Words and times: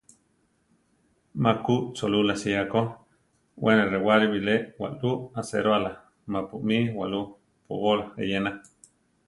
Má 1.43 1.51
ku 1.63 1.75
Cholula 1.95 2.35
sía 2.41 2.63
ko, 2.73 2.81
we 3.63 3.71
ne 3.77 3.83
rewále 3.93 4.25
bilé 4.33 4.55
waʼlú 4.79 5.09
aséroala 5.39 5.91
ma-pu 6.31 6.55
mí 6.67 6.77
waʼlú 6.97 7.21
póbola 7.65 8.05
eyéne. 8.23 8.51